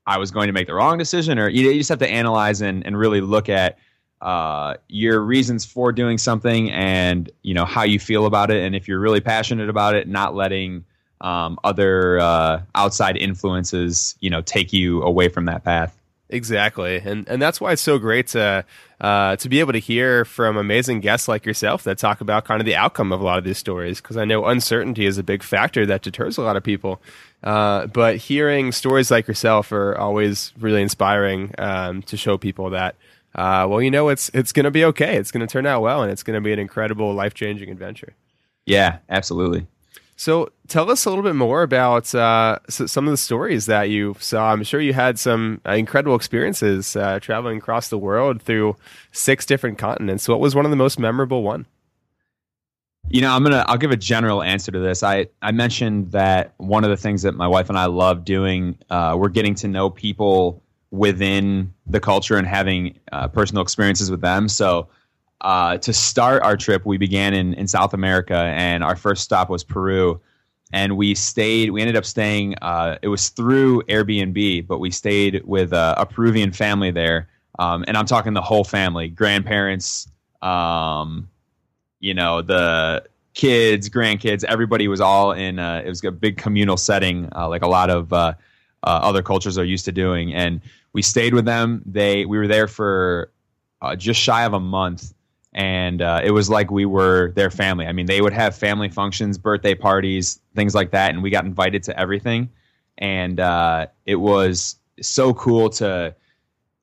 [0.06, 1.40] i was going to make the wrong decision?
[1.40, 3.78] Or you, just have to analyze and, and really look at
[4.22, 8.64] uh, your reasons for doing something and you know how you feel about it.
[8.64, 10.86] And if you're really passionate about it not letting
[11.22, 16.01] um, other uh, outside influences you know take you away from that path
[16.32, 18.64] Exactly, and and that's why it's so great to
[19.02, 22.62] uh, to be able to hear from amazing guests like yourself that talk about kind
[22.62, 24.00] of the outcome of a lot of these stories.
[24.00, 27.02] Because I know uncertainty is a big factor that deters a lot of people.
[27.44, 32.96] Uh, but hearing stories like yourself are always really inspiring um, to show people that.
[33.36, 35.18] Uh, well, you know, it's it's going to be okay.
[35.18, 37.70] It's going to turn out well, and it's going to be an incredible, life changing
[37.70, 38.14] adventure.
[38.66, 39.68] Yeah, absolutely.
[40.22, 44.16] So tell us a little bit more about uh, some of the stories that you
[44.20, 44.52] saw.
[44.52, 48.76] I'm sure you had some uh, incredible experiences uh, traveling across the world through
[49.12, 50.28] six different continents.
[50.28, 51.66] What was one of the most memorable one?
[53.10, 55.02] You know, I'm gonna I'll give a general answer to this.
[55.02, 58.78] I I mentioned that one of the things that my wife and I love doing,
[58.92, 64.22] uh, we're getting to know people within the culture and having uh, personal experiences with
[64.22, 64.48] them.
[64.50, 64.88] So
[65.42, 69.50] uh, to start our trip, we began in, in South America, and our first stop
[69.50, 70.22] was Peru.
[70.74, 75.42] And we stayed, we ended up staying, uh, it was through Airbnb, but we stayed
[75.44, 77.28] with a, a Peruvian family there.
[77.60, 80.08] Um, and I'm talking the whole family grandparents,
[80.42, 81.30] um,
[82.00, 86.78] you know, the kids, grandkids, everybody was all in, a, it was a big communal
[86.78, 88.34] setting, uh, like a lot of uh,
[88.84, 90.34] uh, other cultures are used to doing.
[90.34, 90.62] And
[90.94, 91.82] we stayed with them.
[91.86, 93.32] They, we were there for
[93.82, 95.14] uh, just shy of a month
[95.54, 97.86] and uh, it was like we were their family.
[97.86, 101.46] I mean, they would have family functions, birthday parties, things like that, and we got
[101.46, 102.50] invited to everything.
[102.98, 106.16] And uh, it was so cool to.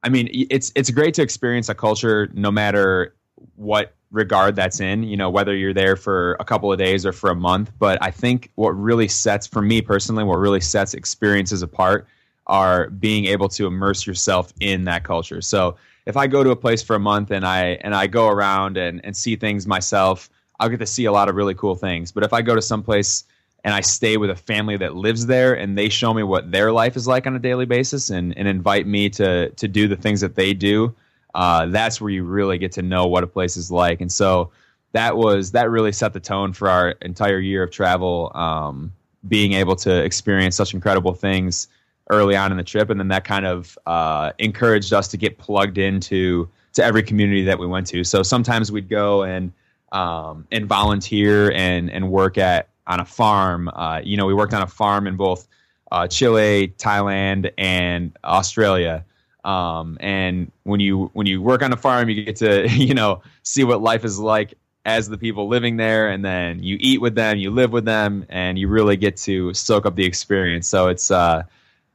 [0.02, 3.14] I mean, it's it's great to experience a culture, no matter
[3.56, 5.02] what regard that's in.
[5.02, 7.72] You know, whether you're there for a couple of days or for a month.
[7.78, 12.06] But I think what really sets, for me personally, what really sets experiences apart
[12.46, 15.40] are being able to immerse yourself in that culture.
[15.40, 15.76] So
[16.08, 18.78] if I go to a place for a month and I and I go around
[18.78, 22.10] and, and see things myself, I'll get to see a lot of really cool things.
[22.10, 23.24] But if I go to some place
[23.62, 26.72] and I stay with a family that lives there and they show me what their
[26.72, 29.96] life is like on a daily basis and, and invite me to to do the
[29.96, 30.94] things that they do,
[31.34, 34.00] uh, that's where you really get to know what a place is like.
[34.00, 34.50] And so
[34.92, 38.32] that was that really set the tone for our entire year of travel.
[38.34, 38.92] Um,
[39.26, 41.68] being able to experience such incredible things
[42.10, 45.38] early on in the trip, and then that kind of uh, encouraged us to get
[45.38, 48.04] plugged into to every community that we went to.
[48.04, 49.52] So sometimes we'd go and
[49.92, 53.68] um, and volunteer and and work at on a farm.
[53.68, 55.46] Uh, you know, we worked on a farm in both
[55.92, 59.04] uh, Chile, Thailand, and Australia.
[59.44, 63.22] Um, and when you when you work on a farm, you get to you know
[63.42, 67.14] see what life is like as the people living there, and then you eat with
[67.14, 70.66] them, you live with them, and you really get to soak up the experience.
[70.66, 71.42] So it's uh,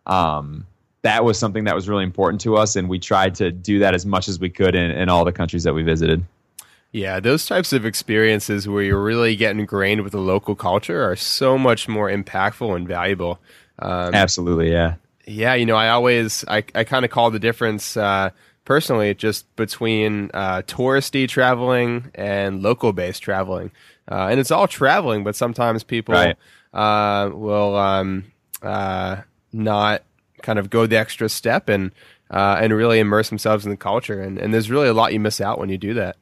[0.05, 0.65] um,
[1.03, 3.93] that was something that was really important to us, and we tried to do that
[3.93, 6.25] as much as we could in, in all the countries that we visited.
[6.93, 11.15] Yeah, those types of experiences where you're really getting ingrained with the local culture are
[11.15, 13.39] so much more impactful and valuable.
[13.79, 14.95] Um, Absolutely, yeah.
[15.25, 18.29] Yeah, you know, I always I I kind of call the difference uh,
[18.63, 23.71] personally just between uh, touristy traveling and local based traveling,
[24.11, 26.37] uh, and it's all traveling, but sometimes people right.
[26.73, 28.25] Uh, will um,
[28.61, 29.17] uh,
[29.53, 30.03] not
[30.41, 31.91] kind of go the extra step and
[32.31, 35.19] uh, and really immerse themselves in the culture, and and there's really a lot you
[35.19, 36.17] miss out when you do that.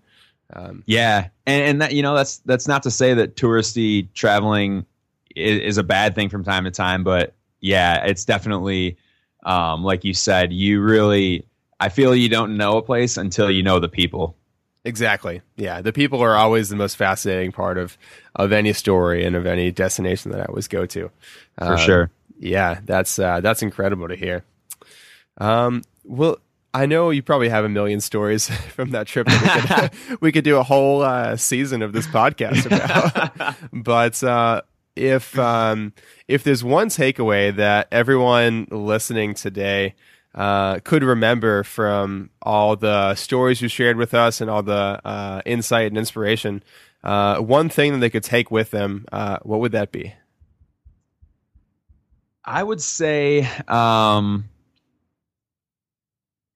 [0.53, 4.85] Um, yeah, and, and that you know that's that's not to say that touristy traveling
[5.35, 8.97] is, is a bad thing from time to time, but yeah, it's definitely
[9.43, 10.51] um, like you said.
[10.51, 11.47] You really,
[11.79, 14.35] I feel you don't know a place until you know the people.
[14.83, 15.41] Exactly.
[15.57, 17.97] Yeah, the people are always the most fascinating part of
[18.35, 21.11] of any story and of any destination that I always go to.
[21.59, 22.11] For sure.
[22.41, 24.43] Yeah, that's uh, that's incredible to hear.
[25.37, 26.39] Um, well,
[26.73, 29.27] I know you probably have a million stories from that trip.
[29.27, 33.55] That we, could, we could do a whole uh, season of this podcast about.
[33.71, 34.63] but uh,
[34.95, 35.93] if um,
[36.27, 39.93] if there's one takeaway that everyone listening today
[40.33, 45.41] uh, could remember from all the stories you shared with us and all the uh,
[45.45, 46.63] insight and inspiration,
[47.03, 50.15] uh, one thing that they could take with them, uh, what would that be?
[52.45, 53.47] I would say.
[53.67, 54.45] Um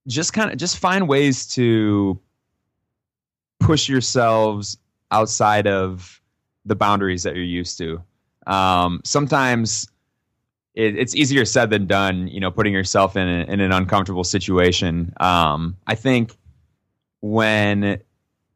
[0.08, 2.20] just kind of just find ways to
[3.60, 4.78] push yourselves
[5.12, 6.22] outside of
[6.66, 8.02] the boundaries that you're used to.
[8.48, 9.90] Um, sometimes
[10.76, 12.28] it, it's easier said than done.
[12.28, 15.14] You know, putting yourself in, a, in an uncomfortable situation.
[15.20, 16.36] Um, I think
[17.22, 18.00] when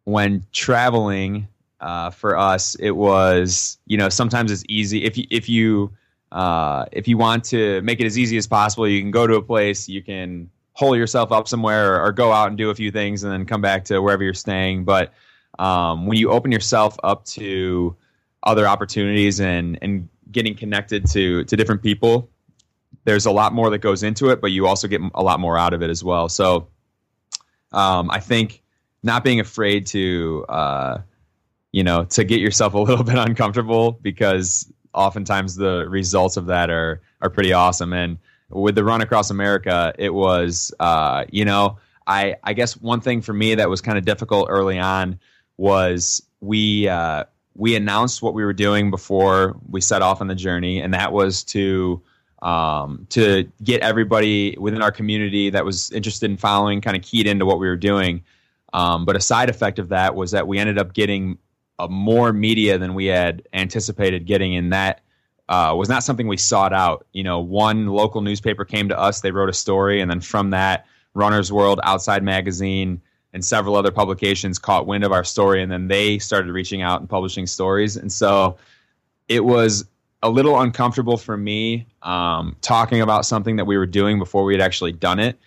[0.04, 1.48] when traveling
[1.80, 5.92] uh, for us, it was you know sometimes it's easy if you if you
[6.32, 9.36] uh, if you want to make it as easy as possible, you can go to
[9.36, 12.76] a place, you can hole yourself up somewhere or, or, go out and do a
[12.76, 14.86] few things and then come back to wherever you're staying.
[14.86, 15.12] But
[15.58, 17.96] um, when you open yourself up to
[18.44, 22.30] other opportunities and and getting connected to to different people,
[23.04, 25.58] there's a lot more that goes into it, but you also get a lot more
[25.58, 26.30] out of it as well.
[26.30, 26.68] So
[27.72, 28.62] um, I think
[29.04, 31.00] not being afraid to uh,
[31.72, 36.70] you know to get yourself a little bit uncomfortable because oftentimes the results of that
[36.70, 38.18] are are pretty awesome and
[38.50, 43.22] with the run across America, it was, uh, you know, I, I guess one thing
[43.22, 45.20] for me that was kind of difficult early on
[45.58, 50.36] was we uh, we announced what we were doing before we set off on the
[50.36, 52.02] journey, and that was to
[52.42, 57.28] um, to get everybody within our community that was interested in following kind of keyed
[57.28, 58.24] into what we were doing.
[58.72, 61.38] Um, but a side effect of that was that we ended up getting
[61.80, 65.02] uh, more media than we had anticipated getting in that
[65.50, 67.08] uh, was not something we sought out.
[67.13, 70.52] You know, one local newspaper came to us, they wrote a story, and then from
[70.52, 73.02] that, Runner's World, Outside Magazine,
[73.34, 77.00] and several other publications caught wind of our story, and then they started reaching out
[77.00, 77.98] and publishing stories.
[77.98, 78.58] And so
[79.28, 79.86] it was
[80.22, 84.54] a little uncomfortable for me um, talking about something that we were doing before we
[84.54, 85.39] had actually done it.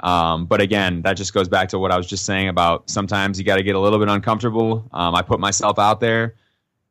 [0.00, 3.38] Um, but again, that just goes back to what I was just saying about sometimes
[3.38, 4.88] you got to get a little bit uncomfortable.
[4.92, 6.34] Um, I put myself out there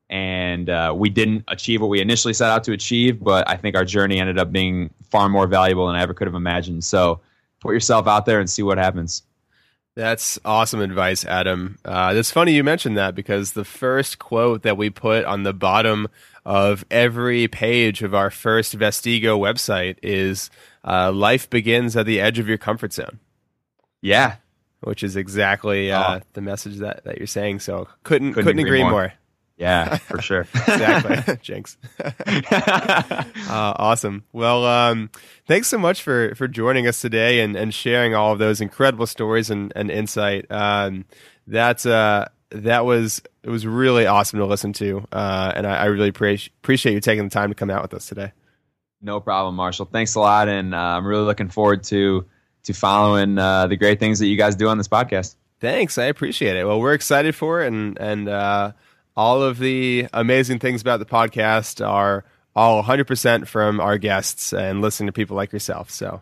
[0.10, 3.22] and uh, we didn't achieve what we initially set out to achieve.
[3.22, 6.28] But I think our journey ended up being far more valuable than I ever could
[6.28, 6.84] have imagined.
[6.84, 7.20] So
[7.60, 9.24] put yourself out there and see what happens.
[9.96, 11.78] That's awesome advice, Adam.
[11.86, 15.54] Uh, it's funny you mentioned that because the first quote that we put on the
[15.54, 16.08] bottom
[16.46, 20.50] of every page of our first Vestigo website is
[20.84, 23.20] uh, "Life begins at the edge of your comfort zone."
[24.02, 24.36] Yeah,
[24.82, 26.22] which is exactly uh, oh.
[26.34, 27.60] the message that, that you're saying.
[27.60, 28.92] So couldn't couldn't, couldn't agree, agree more.
[28.92, 29.14] more.
[29.58, 30.42] Yeah, for sure.
[30.42, 31.38] exactly.
[31.42, 31.78] Jinx.
[32.00, 34.24] uh, awesome.
[34.34, 35.10] Well, um,
[35.48, 39.08] thanks so much for, for joining us today and, and sharing all of those incredible
[39.08, 40.48] stories and, and insight.
[40.50, 41.06] Um,
[41.46, 45.08] that's, uh, that was, it was really awesome to listen to.
[45.12, 47.94] Uh, and I, I really pre- appreciate you taking the time to come out with
[47.94, 48.32] us today.
[49.04, 49.86] No problem, Marshall.
[49.86, 50.48] Thanks a lot.
[50.48, 52.26] And uh, I'm really looking forward to,
[52.64, 55.36] to following uh, the great things that you guys do on this podcast.
[55.60, 55.98] Thanks.
[55.98, 56.66] I appreciate it.
[56.66, 57.68] Well, we're excited for it.
[57.68, 58.72] And, and, uh,
[59.16, 64.82] all of the amazing things about the podcast are all 100% from our guests and
[64.82, 65.92] listening to people like yourself.
[65.92, 66.22] So,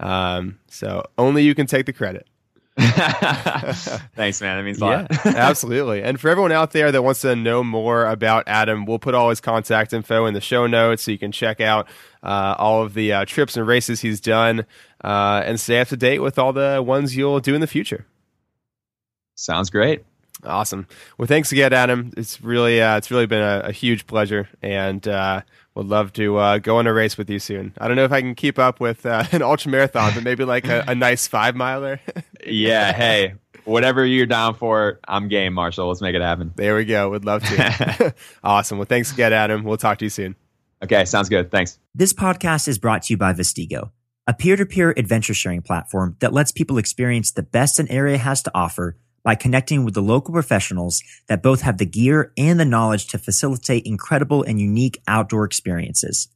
[0.00, 2.26] um, so only you can take the credit.
[2.78, 4.56] Thanks, man.
[4.56, 5.26] That means a yeah, lot.
[5.26, 6.02] absolutely.
[6.02, 9.28] And for everyone out there that wants to know more about Adam, we'll put all
[9.28, 11.86] his contact info in the show notes so you can check out
[12.22, 14.64] uh, all of the uh, trips and races he's done
[15.04, 18.06] uh, and stay up to date with all the ones you'll do in the future.
[19.34, 20.04] Sounds great.
[20.44, 20.86] Awesome.
[21.18, 22.12] Well, thanks again, Adam.
[22.16, 25.42] It's really uh, it's really been a, a huge pleasure, and uh,
[25.74, 27.72] would love to uh, go on a race with you soon.
[27.78, 30.44] I don't know if I can keep up with uh, an ultra marathon, but maybe
[30.44, 32.00] like a, a nice five miler.
[32.46, 32.92] yeah.
[32.92, 35.88] Hey, whatever you're down for, I'm game, Marshall.
[35.88, 36.52] Let's make it happen.
[36.56, 37.10] There we go.
[37.10, 38.14] Would love to.
[38.44, 38.78] awesome.
[38.78, 39.64] Well, thanks again, Adam.
[39.64, 40.36] We'll talk to you soon.
[40.82, 41.50] Okay, sounds good.
[41.50, 41.78] Thanks.
[41.94, 43.92] This podcast is brought to you by Vestigo,
[44.26, 48.50] a peer-to-peer adventure sharing platform that lets people experience the best an area has to
[48.54, 53.06] offer by connecting with the local professionals that both have the gear and the knowledge
[53.08, 56.28] to facilitate incredible and unique outdoor experiences.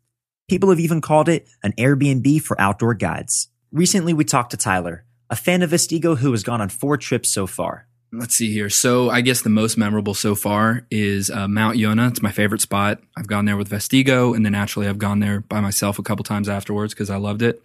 [0.49, 3.49] People have even called it an Airbnb for outdoor guides.
[3.73, 7.29] Recently, we talked to Tyler, a fan of Vestigo who has gone on four trips
[7.29, 7.89] so far.
[8.13, 8.71] Let's see here.
[8.71, 12.09] So I guess the most memorable so far is uh, Mount Yonah.
[12.09, 13.01] It's my favorite spot.
[13.17, 16.23] I've gone there with Vestigo, and then naturally I've gone there by myself a couple
[16.23, 17.61] times afterwards because I loved it.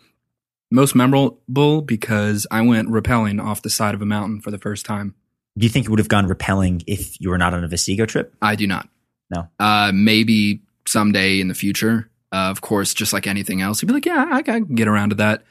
[0.71, 4.85] Most memorable because I went rappelling off the side of a mountain for the first
[4.85, 5.15] time.
[5.57, 8.07] Do you think you would have gone rappelling if you were not on a Vestigo
[8.07, 8.33] trip?
[8.41, 8.87] I do not.
[9.29, 9.49] No.
[9.59, 12.09] Uh, maybe someday in the future.
[12.31, 15.09] Uh, of course, just like anything else, you'd be like, yeah, I can get around
[15.09, 15.43] to that.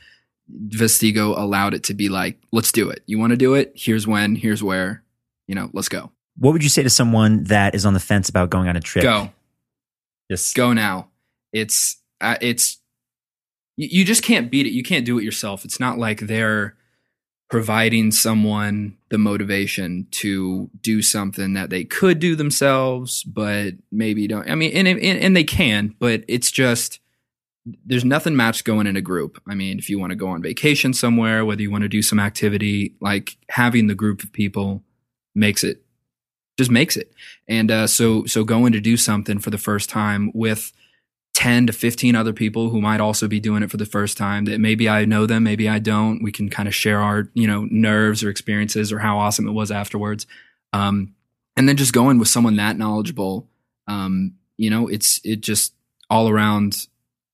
[0.69, 3.03] Vestigo allowed it to be like, let's do it.
[3.07, 3.73] You want to do it?
[3.77, 5.03] Here's when, here's where,
[5.47, 6.11] you know, let's go.
[6.39, 8.81] What would you say to someone that is on the fence about going on a
[8.81, 9.03] trip?
[9.03, 9.31] Go.
[10.31, 11.11] Just Go now.
[11.53, 12.79] It's, uh, it's,
[13.81, 14.73] you, you just can't beat it.
[14.73, 15.65] You can't do it yourself.
[15.65, 16.77] It's not like they're
[17.49, 24.49] providing someone the motivation to do something that they could do themselves, but maybe don't.
[24.49, 27.01] I mean, and, and, and they can, but it's just,
[27.85, 29.43] there's nothing matched going in a group.
[29.49, 32.03] I mean, if you want to go on vacation somewhere, whether you want to do
[32.03, 34.83] some activity, like having the group of people
[35.35, 35.83] makes it
[36.57, 37.13] just makes it.
[37.49, 40.73] And uh, so so going to do something for the first time with
[41.35, 44.45] 10 to 15 other people who might also be doing it for the first time
[44.45, 46.23] that maybe I know them, maybe I don't.
[46.23, 49.53] We can kind of share our, you know, nerves or experiences or how awesome it
[49.53, 50.27] was afterwards.
[50.73, 51.15] Um,
[51.57, 53.49] and then just going with someone that knowledgeable,
[53.87, 55.75] um, you know, it's, it just
[56.11, 56.87] all around,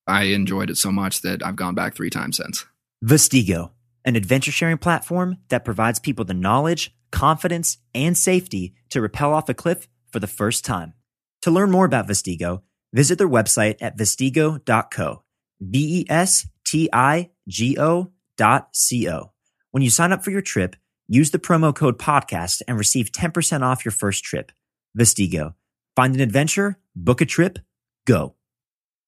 [0.05, 2.65] I enjoyed it so much that I've gone back three times since.
[3.03, 3.71] Vestigo,
[4.05, 9.49] an adventure sharing platform that provides people the knowledge, confidence, and safety to rappel off
[9.49, 10.93] a cliff for the first time.
[11.41, 12.61] To learn more about Vestigo,
[12.93, 15.23] visit their website at vestigo.co.
[15.59, 19.31] V E S T I G O dot C O.
[19.71, 20.75] When you sign up for your trip,
[21.07, 24.51] use the promo code podcast and receive 10% off your first trip.
[24.97, 25.53] Vestigo.
[25.95, 27.59] Find an adventure, book a trip,
[28.05, 28.35] go.